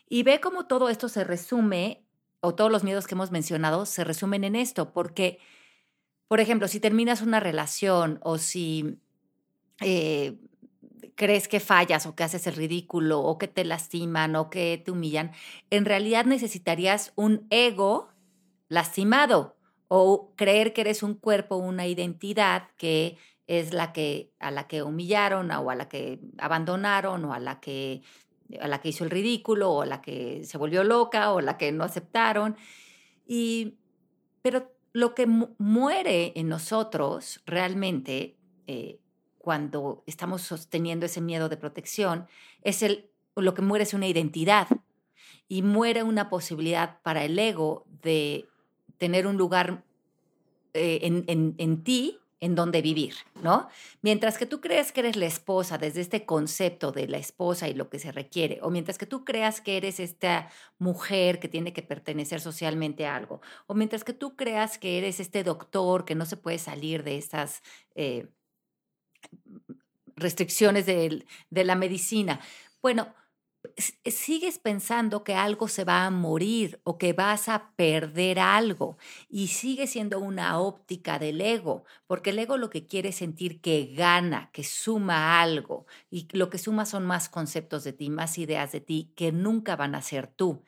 [0.07, 2.07] Y ve cómo todo esto se resume,
[2.39, 5.39] o todos los miedos que hemos mencionado se resumen en esto, porque,
[6.27, 8.97] por ejemplo, si terminas una relación o si
[9.81, 10.35] eh,
[11.15, 14.91] crees que fallas o que haces el ridículo o que te lastiman o que te
[14.91, 15.31] humillan,
[15.69, 18.09] en realidad necesitarías un ego
[18.67, 19.55] lastimado
[19.87, 24.81] o creer que eres un cuerpo, una identidad que es la que a la que
[24.81, 28.01] humillaron o a la que abandonaron o a la que
[28.59, 31.41] a la que hizo el ridículo o a la que se volvió loca o a
[31.41, 32.57] la que no aceptaron.
[33.27, 33.75] Y
[34.41, 39.01] pero lo que muere en nosotros realmente eh,
[39.37, 42.27] cuando estamos sosteniendo ese miedo de protección
[42.61, 44.69] es el lo que muere es una identidad.
[45.49, 48.45] Y muere una posibilidad para el ego de
[48.97, 49.83] tener un lugar
[50.73, 53.69] eh, en, ti en donde vivir, ¿no?
[54.01, 57.73] Mientras que tú crees que eres la esposa desde este concepto de la esposa y
[57.73, 61.73] lo que se requiere, o mientras que tú creas que eres esta mujer que tiene
[61.73, 66.15] que pertenecer socialmente a algo, o mientras que tú creas que eres este doctor que
[66.15, 67.61] no se puede salir de estas
[67.95, 68.27] eh,
[70.15, 72.41] restricciones de, de la medicina.
[72.81, 73.13] Bueno,
[74.05, 78.97] sigues pensando que algo se va a morir o que vas a perder algo
[79.29, 83.61] y sigue siendo una óptica del ego, porque el ego lo que quiere es sentir
[83.61, 88.37] que gana, que suma algo y lo que suma son más conceptos de ti, más
[88.37, 90.63] ideas de ti que nunca van a ser tú.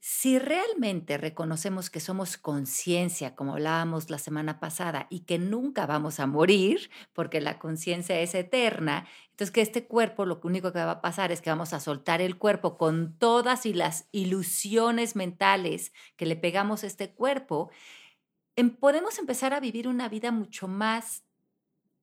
[0.00, 6.20] Si realmente reconocemos que somos conciencia, como hablábamos la semana pasada, y que nunca vamos
[6.20, 10.92] a morir, porque la conciencia es eterna, entonces que este cuerpo lo único que va
[10.92, 15.92] a pasar es que vamos a soltar el cuerpo con todas y las ilusiones mentales
[16.16, 17.70] que le pegamos a este cuerpo,
[18.56, 21.24] em, podemos empezar a vivir una vida mucho más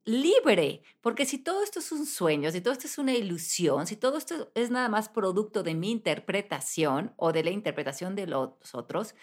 [0.06, 3.98] libre, porque si todo esto es un sueño, si todo esto es una ilusión, si
[3.98, 8.54] todo esto es nada más producto de mi interpretación o de la interpretación de los
[8.74, 9.16] otros,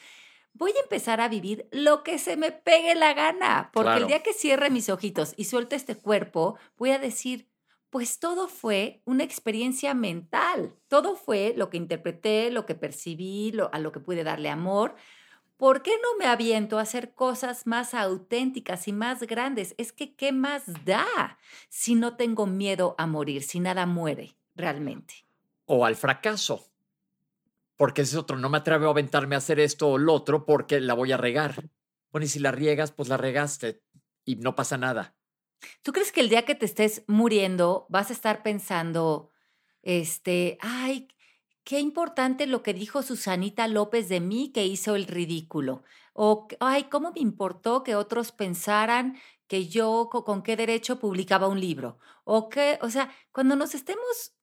[0.52, 4.22] voy a empezar a vivir lo que se me pegue la gana, porque el día
[4.22, 7.48] que cierre mis ojitos y suelte este cuerpo, voy a decir,
[7.90, 13.78] pues todo fue una experiencia mental, todo fue lo que interpreté, lo que percibí, a
[13.78, 14.94] lo que pude darle amor,
[15.62, 19.76] ¿por qué no me aviento a hacer cosas más auténticas y más grandes?
[19.78, 25.24] Es que, ¿qué más da si no tengo miedo a morir, si nada muere realmente?
[25.66, 26.66] O al fracaso.
[27.76, 30.44] Porque ese es otro, no me atrevo a aventarme a hacer esto o lo otro
[30.46, 31.54] porque la voy a regar.
[32.10, 33.84] Bueno, y si la riegas, pues la regaste
[34.24, 35.14] y no pasa nada.
[35.82, 39.30] ¿Tú crees que el día que te estés muriendo vas a estar pensando,
[39.82, 41.06] este, ay,
[41.64, 45.84] qué importante lo que dijo Susanita López de mí que hizo el ridículo.
[46.14, 51.60] O, ay, ¿cómo me importó que otros pensaran que yo con qué derecho publicaba un
[51.60, 51.98] libro?
[52.24, 54.34] O que, o sea, cuando nos estemos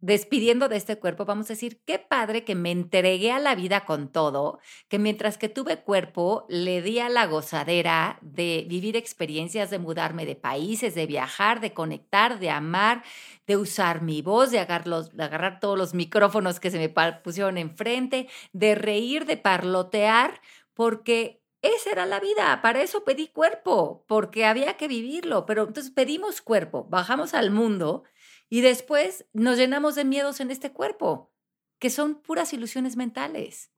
[0.00, 3.84] despidiendo de este cuerpo, vamos a decir, qué padre que me entregué a la vida
[3.84, 9.70] con todo, que mientras que tuve cuerpo, le di a la gozadera de vivir experiencias,
[9.70, 13.02] de mudarme de países, de viajar, de conectar, de amar,
[13.46, 17.58] de usar mi voz, de agarrar, de agarrar todos los micrófonos que se me pusieron
[17.58, 20.40] enfrente, de reír, de parlotear,
[20.74, 25.92] porque esa era la vida, para eso pedí cuerpo, porque había que vivirlo, pero entonces
[25.92, 28.04] pedimos cuerpo, bajamos al mundo
[28.48, 31.32] y después nos llenamos de miedos en este cuerpo,
[31.78, 33.70] que son puras ilusiones mentales.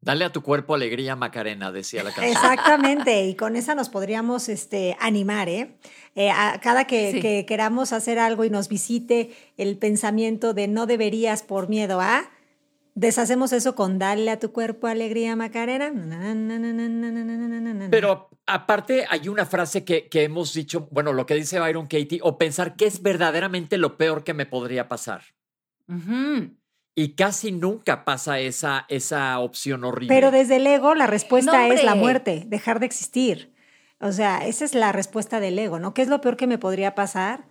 [0.00, 2.32] Dale a tu cuerpo alegría, Macarena, decía la canción.
[2.32, 5.78] Exactamente, y con esa nos podríamos este, animar, ¿eh?
[6.16, 10.86] eh a cada que, que, queramos hacer algo y nos visite el pensamiento de no
[10.86, 12.28] deberías por miedo a,
[12.96, 15.92] deshacemos eso con dale a tu cuerpo alegría, Macarena.
[17.90, 22.20] Pero aparte hay una frase que, que hemos dicho, bueno, lo que dice Byron Katie,
[22.22, 25.22] o pensar que es verdaderamente lo peor que me podría pasar.
[26.94, 30.14] Y casi nunca pasa esa, esa opción horrible.
[30.14, 33.52] Pero desde el ego la respuesta es la muerte, dejar de existir.
[34.00, 35.94] O sea, esa es la respuesta del ego, ¿no?
[35.94, 37.44] ¿Qué es lo peor que me podría pasar?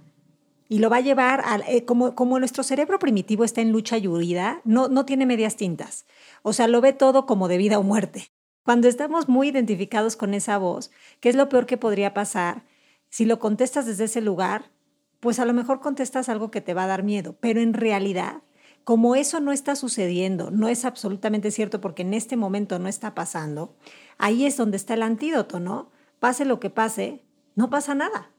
[0.68, 3.98] Y lo va a llevar, a, eh, como, como nuestro cerebro primitivo está en lucha
[3.98, 6.06] y huida, no, no tiene medias tintas.
[6.44, 8.31] O sea, lo ve todo como de vida o muerte.
[8.64, 12.66] Cuando estamos muy identificados con esa voz, ¿qué es lo peor que podría pasar?
[13.10, 14.72] Si lo contestas desde ese lugar,
[15.20, 18.42] pues a lo mejor contestas algo que te va a dar miedo, pero en realidad
[18.84, 23.14] como eso no está sucediendo, no es absolutamente cierto porque en este momento no está
[23.14, 23.76] pasando,
[24.18, 25.92] ahí es donde está el antídoto, ¿no?
[26.20, 27.24] Pase lo que pase,
[27.56, 28.32] no pasa nada.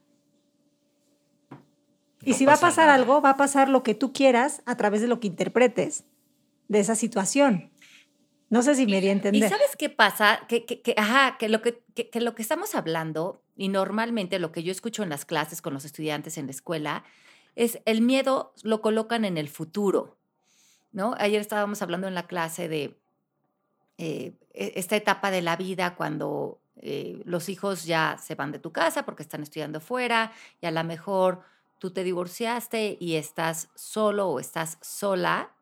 [2.24, 5.00] y si va a pasar algo, va a pasar lo que tú quieras a través
[5.00, 6.04] de lo que interpretes
[6.68, 7.71] de esa situación.
[8.52, 9.42] No sé si me di a entender.
[9.42, 10.42] ¿Y sabes qué pasa?
[10.46, 14.62] Que, que, ajá, que lo que, que, lo que estamos hablando, y normalmente lo que
[14.62, 17.02] yo escucho en las clases con los estudiantes en la escuela,
[17.56, 20.18] es el miedo lo colocan en el futuro.
[20.92, 21.14] ¿no?
[21.16, 23.00] Ayer estábamos hablando en la clase de
[23.96, 28.58] eh, e, esta etapa de la vida cuando eh, los hijos ya se van de
[28.58, 31.40] tu casa porque están estudiando fuera y a lo mejor
[31.78, 35.52] tú te divorciaste y estás solo o estás sola,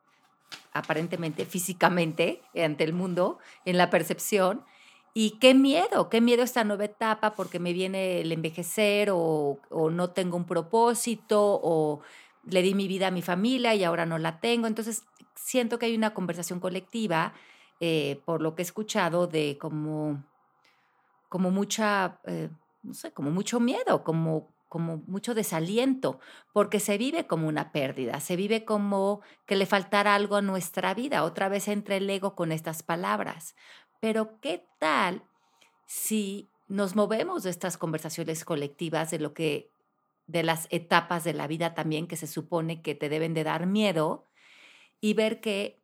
[0.73, 4.65] aparentemente físicamente ante el mundo, en la percepción.
[5.13, 9.91] Y qué miedo, qué miedo esta nueva etapa porque me viene el envejecer o, o
[9.91, 12.01] no tengo un propósito o
[12.45, 14.67] le di mi vida a mi familia y ahora no la tengo.
[14.67, 17.33] Entonces, siento que hay una conversación colectiva,
[17.81, 20.25] eh, por lo que he escuchado, de como,
[21.29, 22.51] como mucha, eh,
[22.83, 26.21] no sé, como mucho miedo, como, como mucho desaliento,
[26.53, 30.95] porque se vive como una pérdida, se vive como que le faltara algo a nuestra
[30.95, 31.25] vida.
[31.25, 33.57] Otra vez entra el ego con estas palabras.
[34.01, 35.25] Pero ¿qué tal
[35.87, 39.73] si nos movemos de estas conversaciones colectivas, de lo que
[40.29, 43.67] de las etapas de la vida también que se supone que te deben de dar
[43.67, 44.29] miedo
[45.01, 45.80] y ver que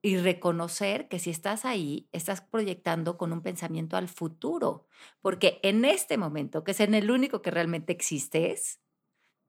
[0.00, 4.86] y reconocer que si estás ahí, estás proyectando con un pensamiento al futuro,
[5.20, 8.80] porque en este momento, que es en el único que realmente existes,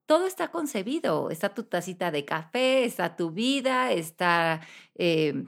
[0.08, 4.62] todo está concebido, está tu tacita de café, está tu vida, está,
[4.96, 5.46] eh,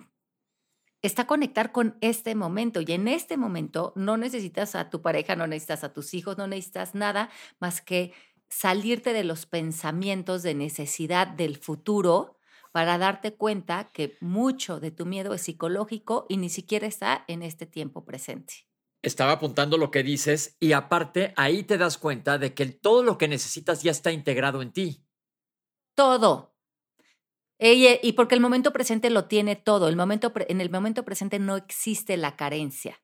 [1.02, 5.48] está conectar con este momento y en este momento no necesitas a tu pareja, no
[5.48, 8.14] necesitas a tus hijos, no necesitas nada más que
[8.50, 12.38] salirte de los pensamientos de necesidad del futuro
[12.72, 17.44] para darte cuenta que mucho de tu miedo es psicológico y ni siquiera está en
[17.44, 18.68] este tiempo presente.
[19.02, 23.18] Estaba apuntando lo que dices y aparte ahí te das cuenta de que todo lo
[23.18, 25.06] que necesitas ya está integrado en ti.
[25.96, 26.56] Todo.
[27.60, 29.88] Y porque el momento presente lo tiene todo.
[29.88, 33.02] El momento, en el momento presente no existe la carencia.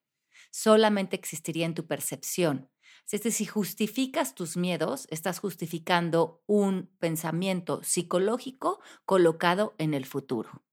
[0.52, 2.70] Solamente existiría en tu percepción.
[3.08, 10.66] Es decir, si justificas tus miedos, estás justificando un pensamiento psicológico colocado en el futuro.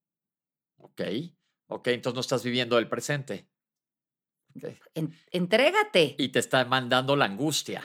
[0.79, 1.01] Ok,
[1.69, 3.49] ok, entonces no estás viviendo el presente.
[5.31, 6.17] entrégate.
[6.19, 7.85] Y te está mandando la angustia.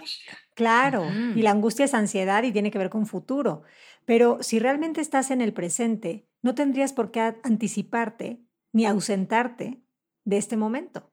[0.56, 3.62] Claro, y la angustia es ansiedad y tiene que ver con futuro.
[4.06, 8.42] Pero si realmente estás en el presente, no tendrías por qué anticiparte
[8.74, 9.84] ni ausentarte
[10.26, 11.12] de este momento.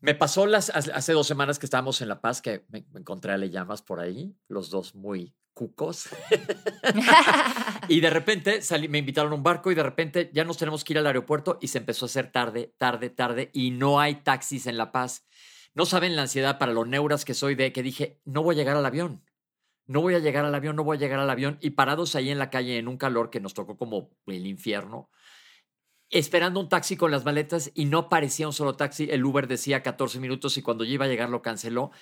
[0.00, 3.36] Me pasó las, hace dos semanas que estábamos en La Paz, que me, encontré a
[3.36, 6.08] Le Llamas por ahí, los dos muy cucos.
[7.88, 10.84] y de repente salí, me invitaron a un barco y de repente ya nos tenemos
[10.84, 14.16] que ir al aeropuerto y se empezó a hacer tarde, tarde, tarde y no hay
[14.16, 15.26] taxis en La Paz.
[15.74, 18.58] No saben la ansiedad para los neuras que soy de que dije, no voy a
[18.58, 19.22] llegar al avión.
[19.86, 21.58] No voy a llegar al avión, no voy a llegar al avión.
[21.60, 25.10] Y parados ahí en la calle en un calor que nos tocó como el infierno,
[26.10, 29.08] esperando un taxi con las maletas y no parecía un solo taxi.
[29.10, 31.92] El Uber decía 14 minutos y cuando yo iba a llegar lo canceló.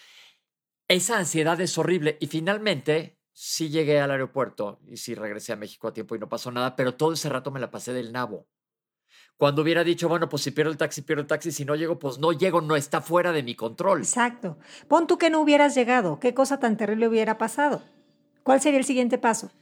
[0.88, 5.87] Esa ansiedad es horrible y finalmente sí llegué al aeropuerto y sí regresé a México
[5.87, 8.49] a tiempo y no pasó nada, pero todo ese rato me la pasé del nabo.
[9.37, 11.98] Cuando hubiera dicho, bueno, pues si pierdo el taxi, pierdo el taxi, si no llego,
[11.98, 14.00] pues no llego, no está fuera de mi control.
[14.00, 14.59] Exacto.
[14.88, 17.83] Pon tú que no hubieras llegado, ¿qué cosa tan terrible hubiera pasado?
[18.42, 19.52] ¿Cuál sería el siguiente paso?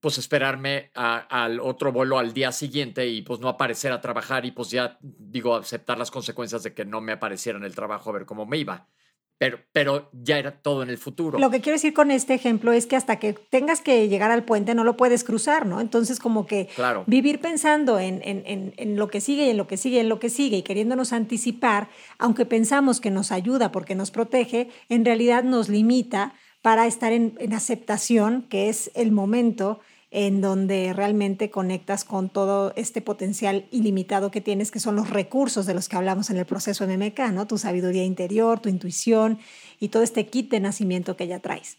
[0.00, 4.50] Pues esperarme al otro vuelo al día siguiente y pues no aparecer a trabajar y
[4.50, 8.14] pues ya digo aceptar las consecuencias de que no me apareciera en el trabajo a
[8.14, 8.88] ver cómo me iba.
[9.36, 11.38] Pero, pero ya era todo en el futuro.
[11.38, 14.44] Lo que quiero decir con este ejemplo es que hasta que tengas que llegar al
[14.44, 15.80] puente no lo puedes cruzar, ¿no?
[15.80, 16.68] Entonces como que
[17.06, 20.10] vivir pensando en, en, en, lo que sigue y en lo que sigue y en
[20.10, 21.88] lo que sigue y queriéndonos anticipar,
[22.18, 27.34] aunque pensamos que nos ayuda porque nos protege, en realidad nos limita para estar en,
[27.54, 29.80] aceptación, que es el momento
[30.10, 35.66] en donde realmente conectas con todo este potencial ilimitado que tienes, que son los recursos
[35.66, 37.46] de los que hablamos en el proceso MMK, ¿no?
[37.46, 39.38] Tu sabiduría interior, tu intuición
[39.78, 41.78] y todo este kit de nacimiento que ya traes.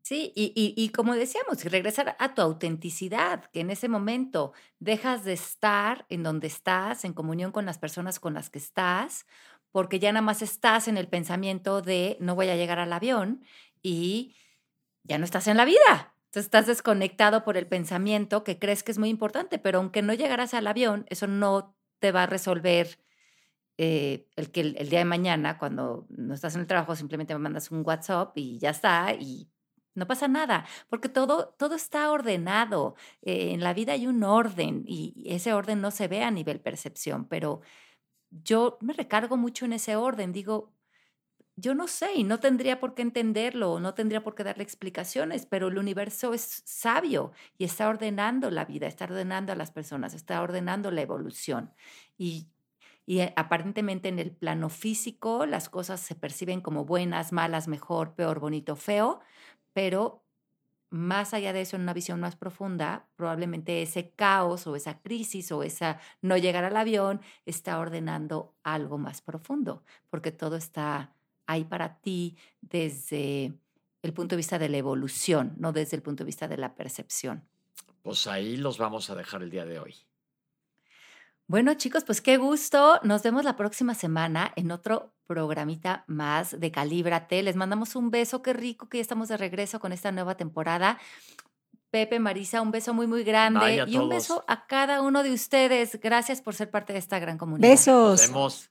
[0.00, 5.32] Sí, y, y, como decíamos, regresar a tu autenticidad, que en ese momento dejas de
[5.32, 9.26] estar en donde estás, en comunión con las personas con las que estás,
[9.72, 13.44] porque ya nada más estás en el pensamiento de no voy a llegar al avión
[13.82, 14.36] y
[15.02, 16.15] ya no estás en la vida.
[16.40, 20.54] Estás desconectado por el pensamiento que crees que es muy importante, pero aunque no llegaras
[20.54, 22.98] al avión, eso no te va a resolver
[23.78, 27.40] eh, el que el, día de mañana, cuando no estás en el trabajo, simplemente me
[27.40, 29.50] mandas un WhatsApp y ya está, y
[29.94, 32.96] no pasa nada, porque todo, todo está ordenado.
[33.22, 36.60] Eh, en la vida hay un orden y ese orden no se ve a nivel
[36.60, 37.60] percepción, pero
[38.30, 40.32] yo me recargo mucho en ese orden.
[40.32, 40.75] Digo,
[41.56, 45.46] yo no sé y no tendría por qué entenderlo, no tendría por qué darle explicaciones,
[45.46, 50.12] pero el universo es sabio y está ordenando la vida, está ordenando a las personas,
[50.14, 51.72] está ordenando la evolución.
[52.18, 52.48] Y,
[53.06, 58.14] y eh, aparentemente en el plano físico las cosas se perciben como buenas, malas, mejor,
[58.14, 59.20] peor, bonito, feo,
[59.72, 60.24] pero
[60.90, 65.50] más allá de eso, en una visión más profunda, probablemente ese caos o esa crisis
[65.52, 71.15] o esa no llegar al avión está ordenando algo más profundo, porque todo está
[71.46, 73.52] hay para ti desde
[74.02, 76.74] el punto de vista de la evolución, no desde el punto de vista de la
[76.74, 77.44] percepción?
[78.02, 79.94] Pues ahí los vamos a dejar el día de hoy.
[81.48, 82.98] Bueno, chicos, pues qué gusto.
[83.04, 87.42] Nos vemos la próxima semana en otro programita más de Calíbrate.
[87.42, 90.98] Les mandamos un beso, qué rico que ya estamos de regreso con esta nueva temporada.
[91.90, 96.00] Pepe, Marisa, un beso muy, muy grande y un beso a cada uno de ustedes.
[96.00, 97.68] Gracias por ser parte de esta gran comunidad.
[97.68, 98.20] Besos.
[98.20, 98.70] Nos vemos.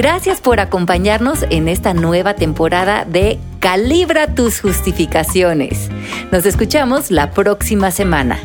[0.00, 5.90] Gracias por acompañarnos en esta nueva temporada de Calibra tus justificaciones.
[6.32, 8.38] Nos escuchamos la próxima semana.